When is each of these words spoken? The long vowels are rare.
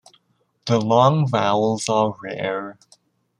The 0.65 0.79
long 0.81 1.27
vowels 1.27 1.87
are 1.87 2.15
rare. 2.23 2.79